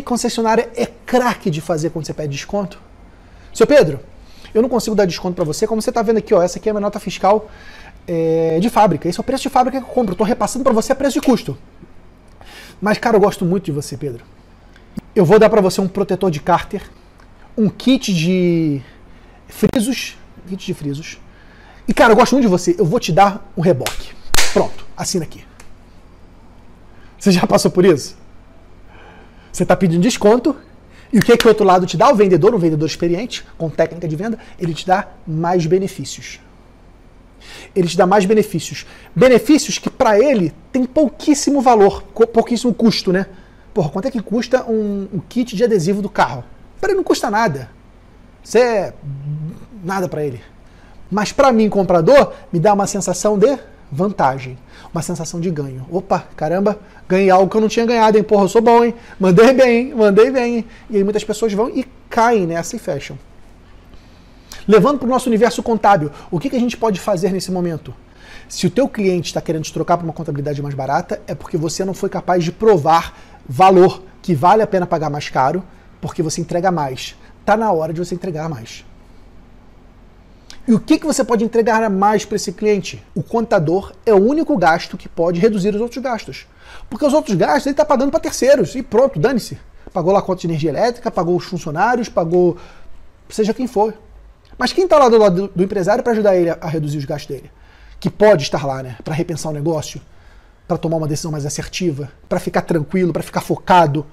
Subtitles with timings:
[0.00, 2.80] que concessionária é craque de fazer quando você pede desconto?
[3.52, 4.00] Seu Pedro,
[4.54, 6.68] eu não consigo dar desconto para você, como você está vendo aqui, ó, essa aqui
[6.68, 7.50] é a minha nota fiscal
[8.06, 9.08] é, de fábrica.
[9.08, 10.12] Esse é o preço de fábrica que eu compro.
[10.12, 11.56] Estou repassando para você a preço de custo.
[12.80, 14.24] Mas, cara, eu gosto muito de você, Pedro.
[15.14, 16.82] Eu vou dar para você um protetor de cárter,
[17.56, 18.82] um kit de
[19.48, 20.16] frisos,
[20.46, 21.18] kit de frisos.
[21.88, 22.76] E, cara, eu gosto muito de você.
[22.78, 24.12] Eu vou te dar um reboque.
[24.52, 25.44] Pronto, assina aqui.
[27.18, 28.25] Você já passou por isso?
[29.56, 30.54] Você está pedindo desconto
[31.10, 32.10] e o que é que o outro lado te dá?
[32.10, 36.40] O vendedor, um vendedor experiente, com técnica de venda, ele te dá mais benefícios.
[37.74, 38.84] Ele te dá mais benefícios.
[39.14, 43.24] Benefícios que para ele tem pouquíssimo valor, pouquíssimo custo, né?
[43.72, 46.44] Porra, quanto é que custa um, um kit de adesivo do carro?
[46.78, 47.70] Para ele não custa nada.
[48.44, 48.92] Isso é
[49.82, 50.42] nada para ele.
[51.10, 53.58] Mas para mim, comprador, me dá uma sensação de
[53.90, 54.58] vantagem,
[54.92, 55.86] uma sensação de ganho.
[55.90, 58.24] Opa, caramba, ganhei algo que eu não tinha ganhado, hein?
[58.24, 58.94] Porra, eu sou bom, hein?
[59.18, 59.94] Mandei bem, hein?
[59.94, 60.64] Mandei bem?
[60.90, 63.18] E aí muitas pessoas vão e caem nessa e fecham.
[64.66, 67.94] Levando para o nosso universo contábil, o que, que a gente pode fazer nesse momento?
[68.48, 71.56] Se o teu cliente está querendo te trocar para uma contabilidade mais barata, é porque
[71.56, 73.16] você não foi capaz de provar
[73.48, 75.62] valor que vale a pena pagar mais caro,
[76.00, 77.16] porque você entrega mais.
[77.40, 78.84] Está na hora de você entregar mais.
[80.66, 83.02] E o que, que você pode entregar a mais para esse cliente?
[83.14, 86.46] O contador é o único gasto que pode reduzir os outros gastos.
[86.90, 89.58] Porque os outros gastos ele está pagando para terceiros e pronto, dane-se.
[89.92, 92.56] Pagou lá a conta de energia elétrica, pagou os funcionários, pagou
[93.28, 93.94] seja quem for.
[94.58, 97.28] Mas quem está lá do lado do, empresário para ajudar ele a, reduzir os gastos
[97.28, 97.50] dele?
[98.00, 98.96] Que pode estar lá, né?
[99.04, 100.00] Para repensar o negócio,
[100.66, 104.04] para tomar uma decisão mais assertiva, para ficar tranquilo, para ficar focado.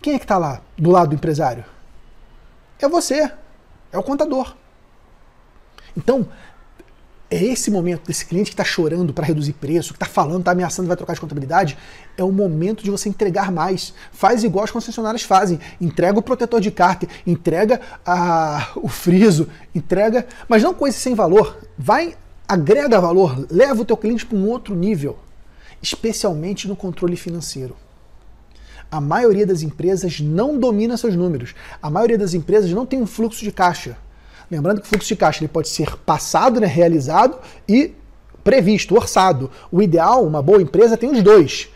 [0.00, 1.64] Quem é que está lá do lado do empresário?
[2.78, 3.30] É você.
[3.92, 4.54] É o contador.
[5.96, 6.28] Então,
[7.30, 10.50] é esse momento desse cliente que está chorando para reduzir preço, que está falando, está
[10.50, 11.78] ameaçando, vai trocar de contabilidade,
[12.16, 13.94] é o momento de você entregar mais.
[14.10, 15.60] Faz igual as concessionárias fazem.
[15.80, 21.56] Entrega o protetor de cárter, entrega a, o friso, entrega, mas não coisa sem valor.
[21.78, 22.16] Vai,
[22.48, 25.16] agrega valor, leva o teu cliente para um outro nível,
[25.80, 27.76] especialmente no controle financeiro.
[28.90, 31.54] A maioria das empresas não domina seus números.
[31.80, 33.96] A maioria das empresas não tem um fluxo de caixa.
[34.50, 37.38] Lembrando que o fluxo de caixa ele pode ser passado, né, realizado
[37.68, 37.94] e
[38.42, 39.50] previsto, orçado.
[39.70, 41.68] O ideal, uma boa empresa tem os dois.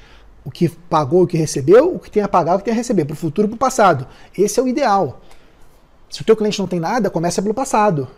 [0.44, 2.76] O que pagou, o que recebeu, o que tem a pagar, o que tem a
[2.76, 4.06] receber, para o futuro e para o passado.
[4.36, 5.20] Esse é o ideal.
[6.10, 8.08] Se o teu cliente não tem nada, começa pelo passado.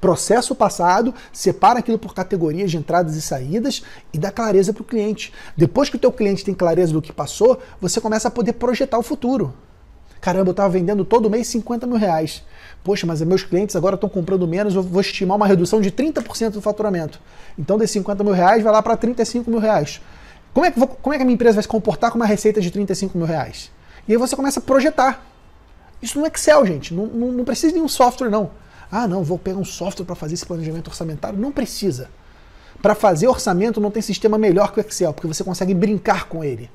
[0.00, 3.82] Processa o passado, separa aquilo por categorias de entradas e saídas
[4.12, 5.32] e dá clareza para o cliente.
[5.56, 8.98] Depois que o teu cliente tem clareza do que passou, você começa a poder projetar
[8.98, 9.54] o futuro.
[10.24, 12.42] Caramba, eu estava vendendo todo mês 50 mil reais.
[12.82, 16.52] Poxa, mas meus clientes agora estão comprando menos, eu vou estimar uma redução de 30%
[16.52, 17.20] do faturamento.
[17.58, 20.00] Então, desses 50 mil reais, vai lá para 35 mil reais.
[20.54, 22.58] Como é, que como é que a minha empresa vai se comportar com uma receita
[22.58, 23.70] de 35 mil reais?
[24.08, 25.22] E aí você começa a projetar.
[26.00, 26.94] Isso no Excel, gente.
[26.94, 28.50] Não, não, não precisa de um software, não.
[28.90, 31.38] Ah, não, vou pegar um software para fazer esse planejamento orçamentário.
[31.38, 32.08] Não precisa.
[32.80, 36.42] Para fazer orçamento não tem sistema melhor que o Excel, porque você consegue brincar com
[36.42, 36.70] ele.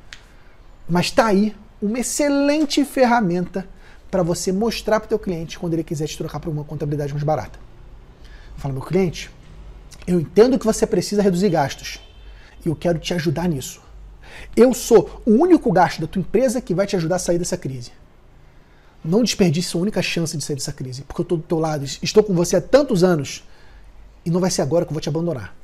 [0.87, 3.67] Mas está aí uma excelente ferramenta
[4.11, 7.13] para você mostrar para o teu cliente quando ele quiser te trocar para uma contabilidade
[7.13, 7.59] mais barata.
[8.57, 9.29] Fala, meu cliente,
[10.05, 11.99] eu entendo que você precisa reduzir gastos
[12.65, 13.81] e eu quero te ajudar nisso.
[14.55, 17.57] Eu sou o único gasto da tua empresa que vai te ajudar a sair dessa
[17.57, 17.91] crise.
[19.03, 21.85] Não desperdice a única chance de sair dessa crise, porque eu estou do teu lado,
[21.85, 23.43] estou com você há tantos anos
[24.25, 25.55] e não vai ser agora que eu vou te abandonar.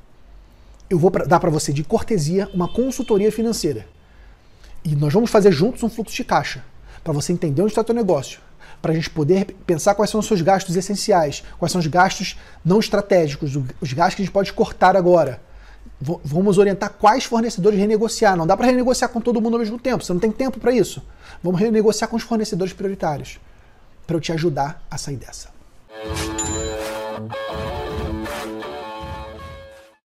[0.90, 3.86] Eu vou dar para você de cortesia uma consultoria financeira
[4.86, 6.64] e nós vamos fazer juntos um fluxo de caixa,
[7.04, 8.40] para você entender onde está o teu negócio,
[8.82, 12.38] para a gente poder pensar quais são os seus gastos essenciais, quais são os gastos
[12.64, 15.42] não estratégicos, os gastos que a gente pode cortar agora.
[16.00, 18.36] V vamos orientar quais fornecedores renegociar.
[18.36, 20.72] Não dá para renegociar com todo mundo ao mesmo tempo, você não tem tempo para
[20.72, 21.02] isso.
[21.42, 23.40] Vamos renegociar com os fornecedores prioritários,
[24.06, 25.50] para eu te ajudar a sair dessa.